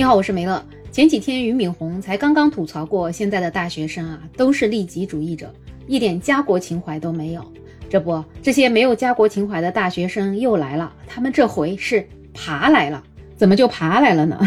[0.00, 0.64] 你好，我是梅乐。
[0.90, 5.54] 前几天俞敏洪才刚刚吐槽过现在的大学生啊，都是利己主义者，
[5.86, 7.44] 一点家国情怀都没有。
[7.90, 12.02] 这不，这些没有家国情怀的大学生又来了，他们这回是
[12.32, 13.04] 爬来了。
[13.36, 14.40] 怎么就爬来了呢？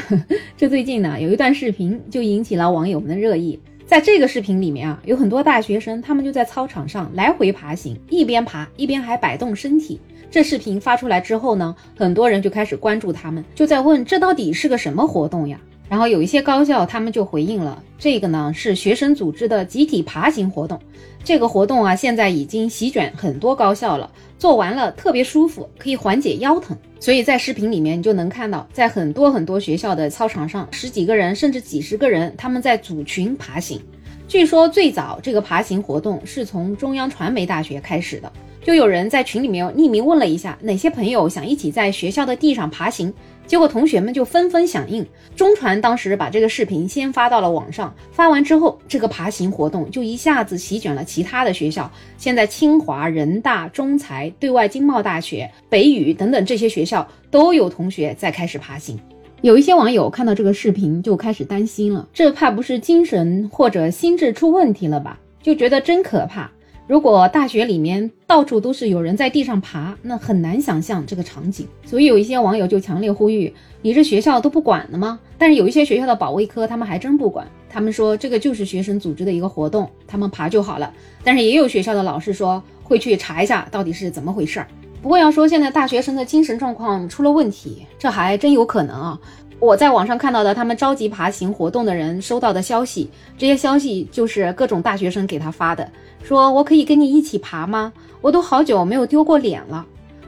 [0.58, 3.60] 这最近呢，有一段视频就引起了网友们的热议。
[3.86, 10.02] 在这个视频里面啊，有很多大学生，他们就在操场上来回爬行，一边爬一边还摆动身体。
[10.34, 15.62] 这视频发出来之后呢，很多人就开始关注他们，就在问这到底是个什么活动呀？
[15.88, 20.80] 然后有一些高校他们就回应了，这个呢是学生组织的集体爬行活动。
[21.24, 26.76] 这个活动啊，现在已经席卷很多高校了，做完了特别舒服，可以缓解腰疼。
[27.00, 33.80] 所以在视频里面你就能看到，在很多很多学校的操场上，十几个人甚至几十个人，他们在组群爬行。
[34.28, 38.34] 据说最早这个爬行活动是从中央传媒大学开始的。
[38.64, 43.14] 就有人在群里面匿名问了一下，哪些朋友想一起在学校的地上爬行？
[43.46, 45.06] 结果同学们就纷纷响应。
[45.36, 51.92] 中传当时把这个视频先发到了网上，发完之后，这个爬行活动就一下子席卷了其他的学校。
[52.18, 58.98] 现在清华、人大、中财、对外经贸大学、北语等等这些学校都有同学在开始爬行。
[59.42, 65.20] 有一些网友看到这个视频就开始担心了，这怕不是精神或者心智出问题了吧？
[65.42, 66.50] 就觉得真可怕。
[66.86, 71.66] 如果大学里面到处都是有人在地上爬，那很难想象这个场景。
[71.86, 75.18] 所以有一些网友就强烈呼吁：你这学校都不管了吗？
[75.38, 80.94] 但是有一些学校的保卫科他们还真不管，他们说这个就是学生组织的一个活动，他们爬就好了。
[81.24, 84.68] 但是也有学校的老师说会去查一下到底是怎么回事儿。
[85.02, 89.20] 不过要说现在大学生的精神状况出了问题，这还真有可能啊。
[89.64, 95.90] 我在网上看到的他们召集爬行活动的人收到的消息，这些消息就是各种大学生给他发的，
[96.22, 97.94] 说我可以跟你一起爬吗？
[98.20, 99.86] 我都好久没有丢过脸了，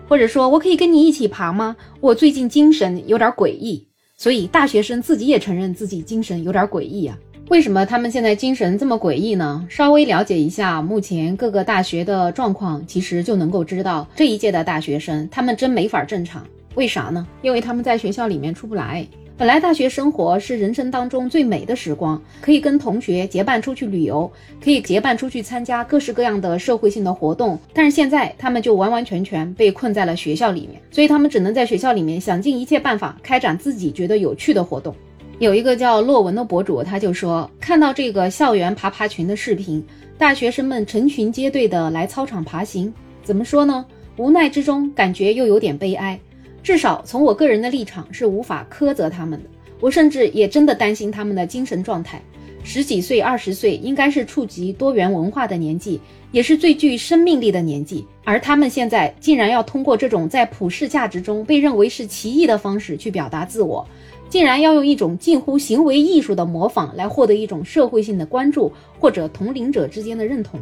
[0.08, 1.76] 或者说我可以跟你一起爬吗？
[2.00, 7.18] 我最近精神有点诡异，所以大学生自己也承认自己精神有点诡异啊。
[7.50, 9.68] 为什么他们现在精神这么诡异呢？
[9.70, 16.42] 稍微了解一下目前各个大学的状况，其实就能够知道这一届的大学生他们真没法正常。
[16.76, 17.28] 为啥呢？
[17.42, 19.06] 因为他们在学校里面出不来。
[19.38, 24.32] 本来大学生活是人生当中最美的时光，可以跟同学结伴出去旅游，
[24.64, 27.60] 可以结伴出去参加各式各样的社会性的活动。
[27.74, 34.96] 但是现在他们就完完全全被困在了学校里面，所以他们只能在学校里面想尽一切办法开展自己觉得有趣的活动。
[35.40, 39.86] 有一个叫洛文的博主，他就说看到这个校园爬爬群的视频，
[40.18, 42.92] 大学生们成群结队的来操场爬行，
[43.22, 43.86] 怎么说呢？
[44.16, 46.18] 无奈之中，感觉又有点悲哀。
[46.66, 49.50] 至少从我个人的立场是无法苛责他们的，
[49.80, 52.20] 我甚至也真的担心他们的精神状态。
[52.64, 63.88] 十几岁、二十岁应该是触及多元文化的年纪，也是最具生命力的年纪，而他们现在竟然要通过这种在普世价值中被认为是奇异的方式去表达自我，
[64.28, 70.60] 竟然要用一种近乎行为艺术的模仿来获得一种社会性的关注或者同龄者之间的认同。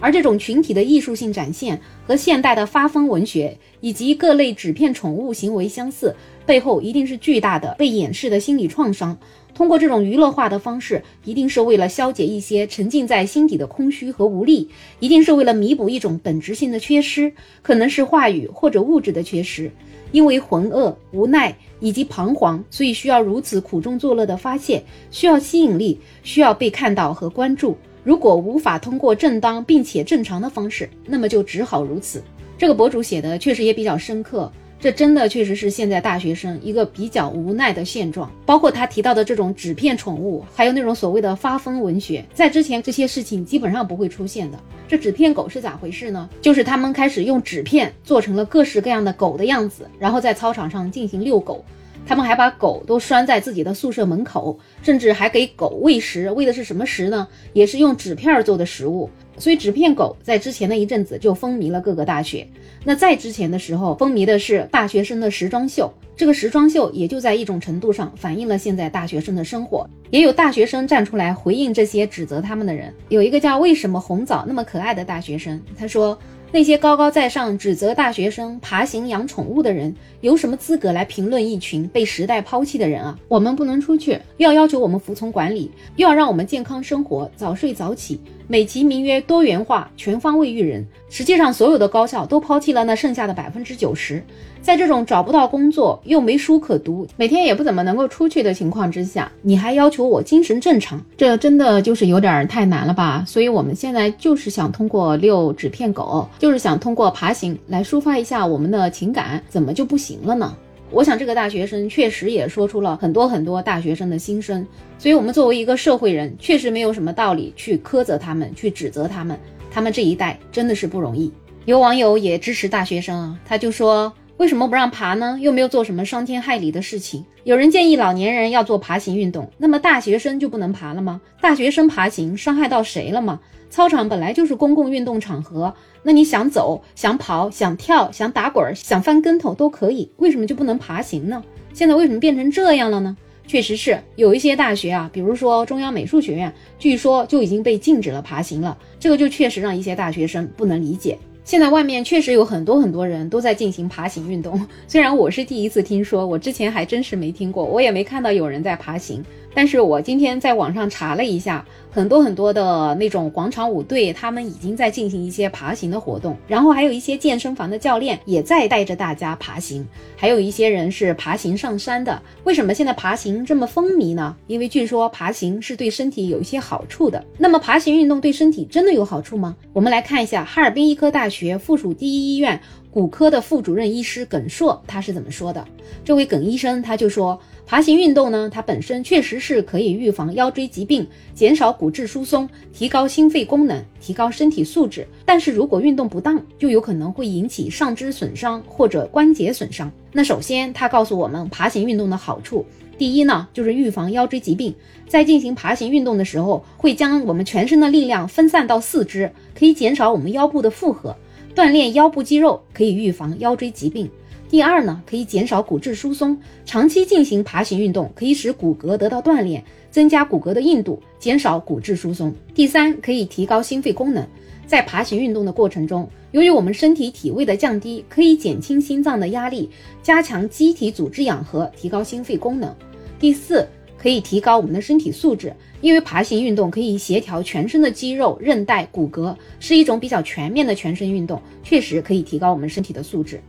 [0.00, 9.16] 而这种群体的艺术性展现和现代的发疯文学以及各类纸片宠物行为相似，背后一定是巨大的被掩饰的心理创伤。
[9.54, 14.68] 通过这种娱乐化的方式，一定是为了消解一些沉浸在心底的空虚和无力，
[14.98, 17.32] 一定是为了弥补一种本质性的缺失，
[17.62, 19.70] 可能是话语或者物质的缺失。
[20.10, 27.76] 因为浑噩、无奈以及彷徨，所以需要如此苦中作乐的发泄，需要吸引力，需要被看到和关注。
[28.04, 32.22] 如果无法通过正当并且正常的方式，那么就只好如此。
[32.58, 38.30] 这个博主写的确实也比较深刻，这真的确实是现在大学生一个比较无奈的现状。
[38.44, 44.58] 包括他提到的这种纸片宠物，还有那种所谓的发疯文学，在之前这些事情基本上不会出现的。
[44.86, 46.28] 这纸片狗是咋回事呢？
[46.42, 51.64] 就是他们开始用纸片做成了各式各样的狗的样子，然后在操场上进行遛狗。
[52.06, 57.26] 他们还把狗都拴在自己的宿舍门口，甚至还给狗喂食，喂的是什么食呢？
[57.52, 59.08] 也是用纸片做的食物。
[59.36, 62.46] 所以纸片狗在之前的一阵子就风靡了各个大学。
[62.84, 65.92] 那在之前的时候，风靡的是大学生的时装秀。
[66.16, 69.88] 这个时装秀也就在一种程度上反映了现在大学生的生活。
[70.10, 72.94] 也有大学生站出来回应这些指责他们的人。
[73.08, 76.16] 有一个叫为什么红枣那么可爱的大学生，他说。
[76.54, 83.18] 那些高高在上指责大学生爬行养宠物的人，有什么资格来评论一群被时代抛弃的人啊？
[83.26, 90.86] 我们不能出去，又要要求我们服从管理，又要让我们健康生活、早睡早起，美其名曰多元化、全方位育人。
[91.10, 94.22] 实际上，所有的高校都抛弃了那剩下的百分之九十。
[94.60, 103.22] 在这种找不到工作又没书可读，每天也不怎么能够出去的情况之下，你还要求我精神正常，这真的就是有点太难了吧？
[103.26, 110.54] 所以我们现在就是想通过遛纸片狗，就是想通过爬行来抒发一下我们的情感，怎么就不行了呢？
[110.90, 114.66] 我想这个大学生确实也说出了很多很多大学生的心声。
[114.98, 119.40] 所以，我们作为一个社会人，确实没有什么道理去苛责他们，去指责他们。
[119.70, 121.32] 他们这一代真的是不容易。
[121.64, 124.12] 有网友也支持大学生啊，他就说。
[124.36, 125.38] 为什么不让爬呢？
[125.40, 127.24] 又没有做什么伤天害理的事情。
[127.44, 131.20] 有人建议老年人要做爬行运动，那么大学生就不能爬了吗？
[131.40, 133.38] 大学生爬行伤害到谁了吗？
[133.70, 135.72] 操场本来就是公共运动场合，
[136.02, 141.42] 那你想走、想跑、想跳、想打滚、想翻跟头都可以，为什么就不能爬行呢？
[141.72, 143.16] 现在为什么变成这样了呢？
[143.46, 151.18] 确实是有一些大学啊，比如说中央美术学院，据说就已经被禁止了爬行了，这个就确实让一些大学生不能理解。
[151.44, 159.22] 现在外面确实有很多很多人都在进行爬行运动， 虽然我是第一次听说，我之前还真是没听过，我也没看到有人在爬行。
[159.54, 169.86] 但是我今天在网上查了一下，很多很多的那种广场舞队，他们已经在进行一些爬行的活动，然后还有一些健身房的教练也在带着大家爬行，
[170.16, 172.20] 还有一些人是爬行上山的。
[172.42, 174.34] 为什么现在爬行这么风靡呢？
[174.48, 177.24] 因为据说爬行是对身体有一些好处的。
[177.38, 179.54] 那么爬行运动对身体真的有好处吗？
[179.72, 182.60] 我们来看一下哈尔滨医科大学附属第一医院
[182.90, 185.64] 骨科的副主任医师耿硕他是怎么说的。
[186.04, 187.40] 这位耿医生他就说。
[187.66, 195.06] 爬行运动呢，它本身确实是可以预防腰椎疾病、减少骨质疏松、提高心肺功能、提高身体素质。
[195.24, 199.90] 但是如果运动不当，就有可能会引起上肢损伤或者关节损伤。
[200.12, 202.66] 那首先，它告诉我们爬行运动的好处，
[202.98, 204.74] 第一呢，就是预防腰椎疾病。
[205.08, 211.16] 在进行爬行运动的时候，会将我们全身的力量分散到四肢，可以减少我们腰部的负荷，
[211.54, 214.10] 锻炼腰部肌肉，可以预防腰椎疾病。
[214.48, 216.38] 第二呢，可以减少骨质疏松。
[216.64, 222.32] 长期进行爬行运动，可以使骨骼得到锻炼，增加骨骼的硬度，减少骨质疏松。
[222.54, 224.24] 第三，可以提高心肺功能。
[224.66, 229.68] 在爬行运动的过程中，由于我们身体体位的降低，可以减轻心脏的压力，
[230.02, 232.72] 加强机体组织氧合，提高心肺功能。
[233.18, 233.66] 第四，
[233.98, 243.40] 可以提高我们的身体素质，因为爬行运动可以协调全身的肌肉、韧带、骨骼，是一种比较全面的全身运动，确实可以提高我们身体的素质。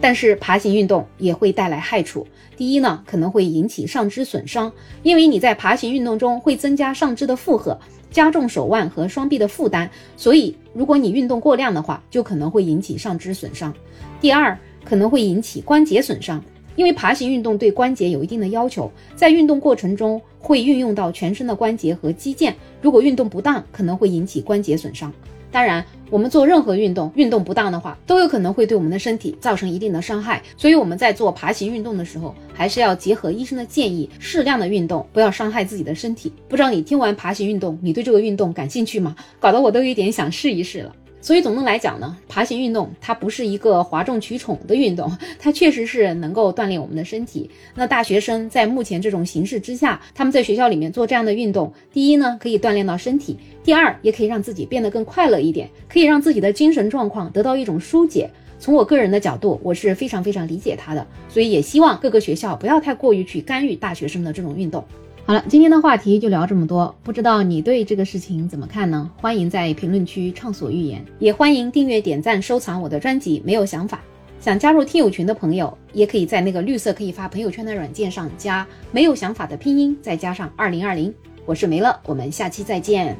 [0.00, 2.26] 但是爬行运动也会带来害处。
[2.56, 7.78] 第一呢，可能会引起上肢损伤，因为你在爬行运动中会增加上肢的负荷，
[8.10, 13.72] 加重手腕和双臂的负担，所以如果你运动过量的话，就可能会引起上肢损伤。
[14.20, 16.42] 第二，可能会引起关节损伤，
[16.76, 25.12] 因为爬行运动对关节有一定的要求，在运动过程中会运用到全身的关节和肌腱，如果运动不当，可能会引起关节损伤。
[25.52, 30.40] 当然，我们做任何运动，运动不当的话，都有可能会对我们的身体造成一定的伤害。
[30.56, 36.32] 所以我们在做爬行运动的时候，还是要结合医生的建议，适量的运动，不要伤害自己的身体。
[36.48, 39.16] 不知道你听完爬行运动，你对这个运动感兴趣吗？
[39.38, 40.94] 搞得我都有点想试一试了。
[41.22, 47.50] 所以总的来讲呢，爬行运动它不是一个哗众取宠的运动， 它确实是能够锻炼我们的身体。
[47.74, 58.30] 那大学生在目前这种形势之下，他们在学校里面做这样的运动，第一呢可以锻炼到身体，第二也可以让自己变得更快乐一点，可以让自己的精神状况得到一种疏解。
[58.58, 64.84] 从我个人的角度，我是非常非常理解他的，所以也希望各个学校不要太过于去干预大学生的这种运动。
[65.30, 66.92] 好了，今天的话题就聊这么多。
[67.04, 69.08] 不知道你对这个事情怎么看呢？
[69.16, 73.40] 欢迎在评论区畅所欲言，也欢迎订阅、点赞、收藏我的专辑。
[73.44, 74.00] 没有想法，
[74.40, 81.14] 想加入听友群的朋友，也可以在那个绿色可以发朋友圈的软件上加“没有想法”的拼音，再加上二零二零。
[81.46, 83.16] 我是梅乐，我们下期再见。